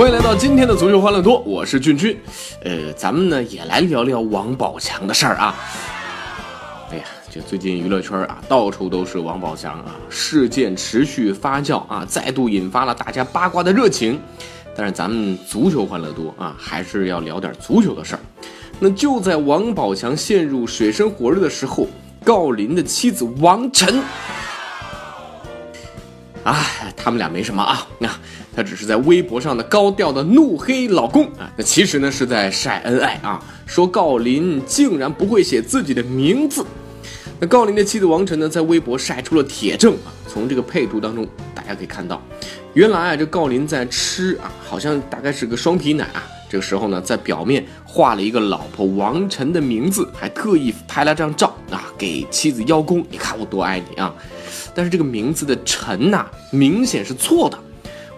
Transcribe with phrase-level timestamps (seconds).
[0.00, 2.18] 欢迎来到今天的足球欢乐多，我是俊君。
[2.64, 5.54] 呃，咱们呢也来聊聊王宝强的事儿啊。
[6.90, 14.18] 哎呀，这最近娱乐圈啊，到处都是王宝强啊，事件持续发酵啊，再度引发了大家八卦的热情。
[14.74, 18.20] 但是咱们足球欢乐多啊，还是要聊点足球的事儿。
[18.78, 21.86] 那就在王宝强陷入水深火热的时候，
[22.24, 24.02] 郜林的妻子王晨。
[26.42, 26.56] 啊，
[26.96, 28.08] 他们俩没什么啊，那
[28.54, 36.64] 他只是在微博上的高调的怒黑老公啊，那其实呢是在晒恩爱啊，说郜林竟然不会写自己的名字。
[37.38, 42.20] 那郜林的妻子王晨呢，在微博晒出了铁证啊，从这个配图当中大家可以看到，
[42.74, 54.14] 原来啊这郜林在吃啊，好像大概是个双皮奶啊，这个时候呢在表面画了一个老婆王晨的名字，还特意拍了张照啊给妻子邀功，你看我多爱你啊。
[54.74, 57.58] 但是这个名字的“晨”呐，明显是错的。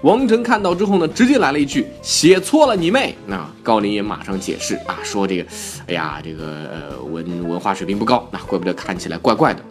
[0.02, 5.46] 王晨看到之后呢，直接来了一句：“写错了，你妹！”那高林也马上解释啊，说这个，
[5.86, 9.62] 哎呀，这个呃文文化水平不高，那怪不得看起来怪怪的。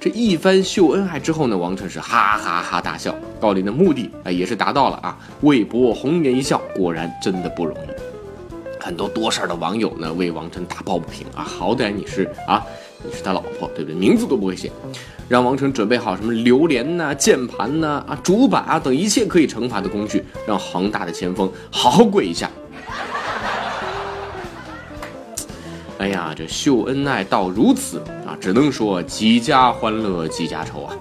[0.00, 3.14] 这一番秀恩爱之后呢，王晨是哈哈哈大笑。
[3.40, 8.17] 高林的目的啊也是达到了啊，为博红颜一笑，果然真的不容易。
[8.88, 12.64] 很多多事儿的网友呢为王晨打抱不平啊，好歹你是啊。
[13.04, 13.94] 你是他老婆，对不对？
[13.94, 14.72] 名字都不会写，
[15.28, 22.50] 让王晨准备好什么榴莲呐、键盘呐、啊主板啊等一切可以惩罚的工具，让恒大的前锋好好跪一下。
[25.98, 30.96] 哎呀，这秀恩爱到如此啊，只能说几家欢乐几家愁啊。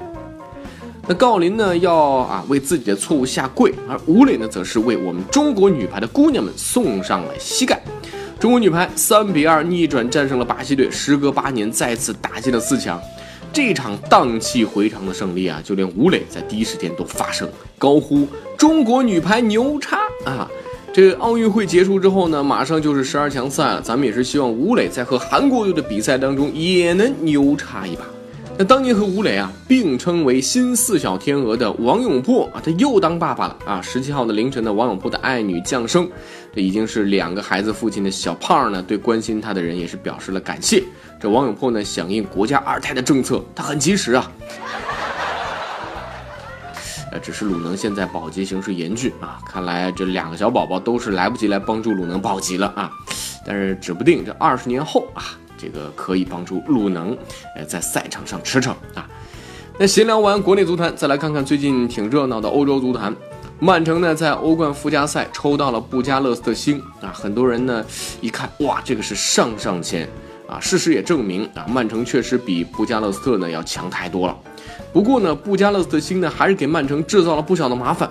[1.09, 7.81] 那郜林呢要啊为自己的错误下跪，而吴磊呢则是为我们中国女排的姑娘们送上了膝盖。
[8.37, 13.01] 中国女排三比二逆转战胜了巴西队，时隔八年再次打进了四强。
[13.53, 20.47] 这场荡气回肠的胜利啊，就连吴磊在第一时间都发声高呼“中国女排牛叉啊！”
[20.93, 28.03] 这奥运会结束之后呢，马上就是十二强赛了，咱们也是希望吴磊在和韩国队的比赛当中也能牛叉一把。
[28.59, 33.79] 那当年和吴磊啊并称为新四小天鹅的王永珀啊，他又当爸爸了啊！
[33.83, 36.09] 十七号的凌晨呢，王永珀的爱女降生，
[36.55, 40.83] 这已经是两个孩子父亲的小胖呢，对关心他的人也是表示了感谢。
[41.19, 44.31] 这王永珀呢，响应国家二胎的政策，他很及时啊。
[47.11, 52.89] 呃，只是鲁能现在保级形势严峻啊，看来这两个小宝宝都是来不及来帮助鲁能保级了啊。
[53.45, 55.37] 但是指不定这二十年后啊。
[55.57, 57.17] 这个可以帮助鲁能，
[57.55, 59.09] 呃，在赛场上驰骋啊。
[59.79, 63.15] 那闲聊完国内足坛，再来看看最近挺热闹的欧洲足坛。
[63.59, 67.83] 曼城呢，在欧冠附加赛抽到了布加勒斯特星啊，很多人呢
[68.21, 70.07] 一看，哇，这个是上上签
[70.47, 70.59] 啊。
[70.59, 74.37] 事实也证明啊，曼城确实比布加勒斯特呢要强太多了。
[74.93, 78.09] 不过呢，布加勒斯特星呢还是给曼城制造了不小的麻烦。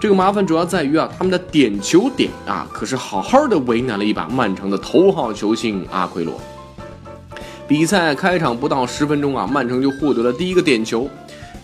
[0.00, 6.40] 这个麻烦主要在于啊，他们的点球点啊，可是好好的为难了一把曼城的头号球星阿奎罗。
[7.68, 11.06] 比赛开场不到十分钟啊，曼城就获得了第一个点球，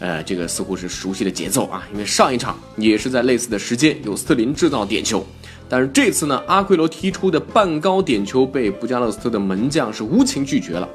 [0.00, 5.24] 呃，这个似乎是熟悉的节奏啊，因为上一场也是在类似的时间由斯特林制造点球，
[5.66, 10.86] 但是这次呢，阿奎罗踢出的半高点球被布加勒斯特的门将是无情拒绝了，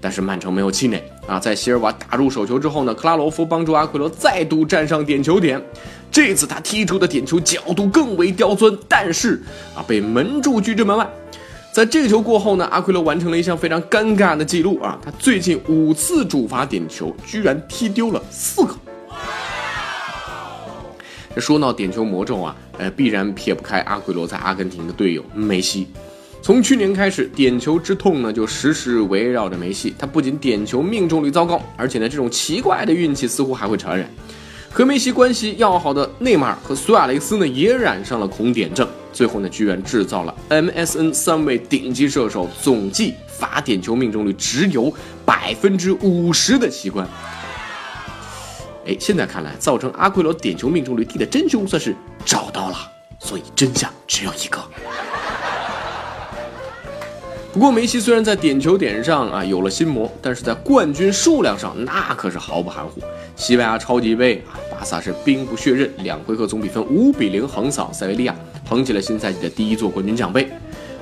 [0.00, 5.62] 但是曼城没有气馁啊，在席尔瓦打入手球之后呢，克拉罗夫帮助阿奎罗再度站上点球点，
[6.10, 9.40] 这次他踢出的点球角度更为刁钻，但是
[9.76, 11.08] 啊，被门柱拒之门外。
[11.72, 14.98] 在这个球过后呢，阿奎罗完成了一项非常尴尬的记录啊！
[15.04, 18.74] 他最近五次主罚点球，居然踢丢了四个。
[21.32, 25.86] 这说到点球魔咒啊，呃，必然撇不开阿奎罗在阿根廷的队友梅西。
[26.42, 29.94] 从去年开始，点球之痛呢就时时围绕着梅西。
[29.96, 34.10] 他不仅点球命中率糟糕，而且呢，这种奇怪的运气似乎还会传染。
[34.72, 38.88] 和梅西关系要好的内马尔和苏亚雷斯呢，也染上了恐点症。
[39.12, 44.92] 最后呢，居然制造了 MSN 三位顶级射手总计罚点球命中率只有
[45.24, 47.06] 百分之五十的奇观。
[48.86, 52.76] 哎，现在看来，造成阿奎罗点球命中率低的真凶算是找到了。
[53.22, 54.58] 所以真相只有一个。
[57.52, 63.02] 不过梅西虽然在点球点上啊有了心魔，但是在冠军数量上那可是毫不含糊。
[63.36, 68.34] 西班牙超级杯啊，巴萨是兵不血刃，两回合总比分五比零横扫塞维利亚，
[68.70, 70.48] 捧起了新赛季的第一座冠军奖杯。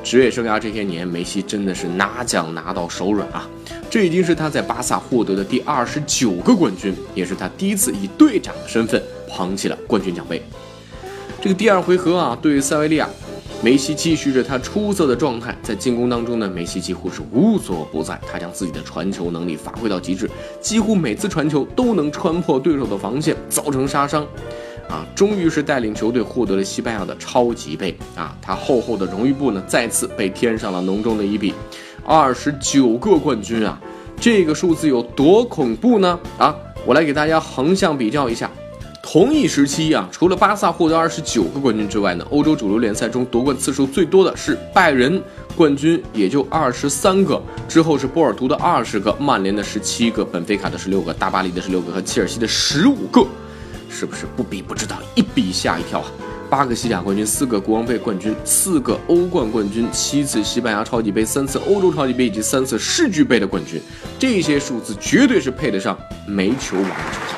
[0.03, 3.47] 职业生涯这些年，梅西真的是拿奖拿到手软啊！
[3.91, 10.41] 这已经是他在巴萨获得的第二十九个冠军，也是他第一次以队长的身份捧起了冠军奖杯。
[11.43, 13.07] 这个第二回合啊，对塞维利亚。
[13.61, 18.19] 梅西继续着他出色的状态，在进攻当中呢，梅西几乎是无所不在。
[18.33, 24.27] 他将自己的传球能力发挥到极致，几乎每次传球都能穿破对手的防线，造成杀伤。
[24.89, 28.37] 啊，终于是带领球队获得了西班牙的超级杯啊！
[28.41, 31.55] 他厚厚的荣誉簿呢，再次被添上了浓重的一笔，
[32.05, 33.79] 二十九个冠军啊！
[34.21, 36.19] 这个数字有多恐怖呢？
[36.39, 36.55] 啊，
[36.87, 38.51] 我来给大家横向比较一下。
[39.01, 45.23] 同一时期啊，除了巴萨获得二十九个冠军之外呢，欧洲主流联赛中夺冠次数最多的是拜仁，
[45.57, 53.27] 冠军也就二十三个，之后是波尔图的二十个，曼联的十七个，本菲卡的十六个，大巴黎的十六个和切尔西的十五个，
[53.91, 56.11] 是不是不比不知道，一比吓一跳啊？
[56.51, 63.81] 八个西甲冠军，四个国王杯冠军，四个欧冠冠军，七次西班牙超级杯，三次欧洲超级杯以及三次世俱杯的冠军，
[64.19, 67.38] 这些数字绝对是配得上煤球王的称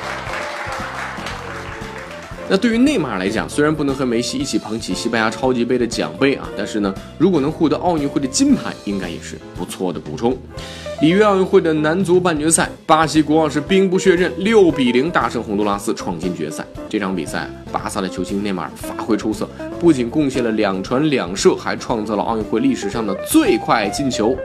[2.51, 10.37] 那对于内马尔来讲，虽然不能和梅西一起捧起西班牙超级杯的奖杯啊，但是呢，如果能获得奥运会的金牌，应该也是不错的补充。
[10.99, 16.67] 里约奥运会的男足半决赛，巴西国王是兵不血刃，六比零大胜洪都拉斯，闯进决赛。
[16.89, 19.47] 这场比赛，巴萨的球星内马尔发挥出色，
[19.79, 24.35] 不仅贡献了两传两射，还创造了奥运会历史上的最快进球。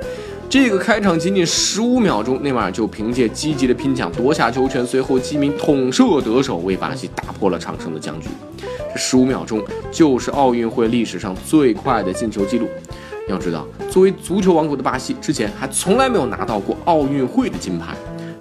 [0.49, 8.29] 这个开场仅仅十五秒钟，内马尔就凭借积极的拼抢夺下球权，随后机鸣捅射得手，为巴西打破了场上的僵局。
[8.93, 12.69] 这十五秒钟就是奥运会历史上最快的进球记录。
[13.29, 17.97] 要知道，作为足球王国的巴西，之前还从来没有拿到过奥运会的金牌。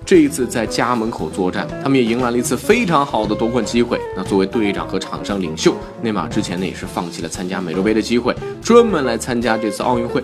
[0.05, 3.99] 这一次在家门口作战，他们也迎来了一次非常好的夺冠机会。
[4.15, 10.23] 那作为队长和场上领袖，内马尔之前呢也是放弃了参加美洲杯的机会，专门来参加这次奥运会。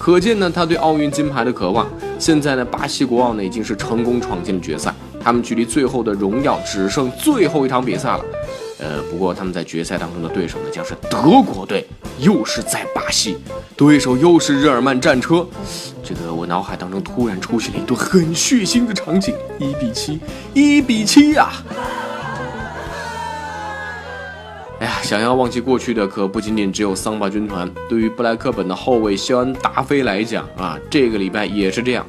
[0.00, 1.86] 可见呢，他对奥运金牌的渴望。
[2.18, 8.24] 现在呢，巴西国奥呢已经是成功闯进了决赛，他们距离最后的荣耀只剩最后一场比赛了。
[8.78, 11.86] 呃，不过他们在决赛当中的对手呢将是德国队，
[12.18, 13.36] 又是在巴西，
[13.76, 15.46] 对手又是日耳曼战车。
[16.02, 20.18] 这个我脑海当中突然出现了一段很血腥的场景：一比七，
[20.54, 21.50] 一比七呀！
[25.02, 27.68] 想要忘记过去的可不仅仅只有桑巴军团。
[27.88, 32.06] 对于布莱克本的后卫肖恩·达菲来讲啊，这个礼拜也是这样。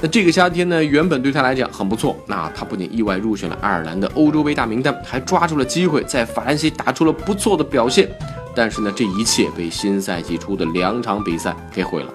[0.00, 2.16] 那这个夏天呢，原本对他来讲很不错。
[2.26, 8.10] 那他不仅意外入选了爱尔兰的欧洲杯大名单，还抓住了机会在法兰西打出了不错的表现。
[8.54, 12.12] 但是呢，这一切被新赛季初的两场比赛给毁了。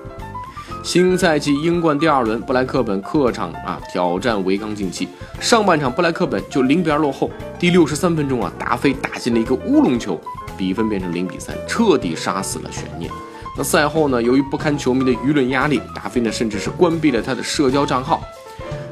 [0.82, 5.08] 新赛季英冠第二轮，布莱克本客场啊挑战维冈竞技。
[5.40, 7.30] 上半场布莱克本就零比二落后，
[7.60, 10.20] 第六十三分钟啊，达菲打进了一个乌龙球，
[10.58, 13.12] 比分变成零比三，彻底杀死了悬念。
[13.58, 18.22] 那赛后呢，由于不堪球迷的舆论压力，达菲呢甚至是关闭了他的社交账号。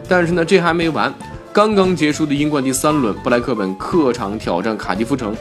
[0.07, 1.12] 但是呢，这还没完，
[1.54, 5.36] 刚刚结束的英冠第三轮，布莱克本客场挑战卡迪夫城。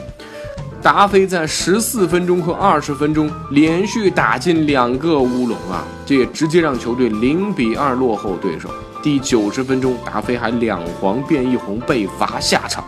[0.81, 8.69] 达菲在十四分钟和二十分钟连续打进两个乌龙啊，这也直接让球队零比二落后对手。
[9.01, 12.83] 第九十分钟，达菲还两黄变一红被罚下场。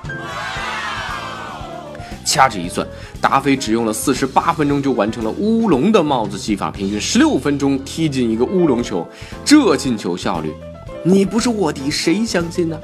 [2.24, 2.88] 掐指一算，
[3.20, 9.08] 达菲只用了四十八分钟就完成了乌龙的帽子戏法，平均十六分钟踢进一个乌龙球，
[9.44, 10.54] 这进球效率，
[11.04, 12.80] 你不是卧底谁相信呢？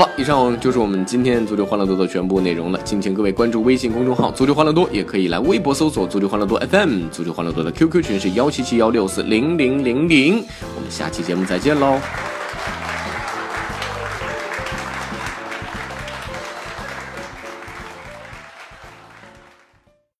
[0.00, 2.80] 好了，以上就是我们今天足球欢乐多的全部内容了。
[2.84, 7.08] 敬请各位关注微信公众号“足球欢乐多”，也可以来微博搜索“足球欢乐多 FM”。
[7.12, 10.42] 足球欢乐多的 QQ 群是幺七七幺六四零零零零。
[10.74, 12.00] 我们下期节目再见喽！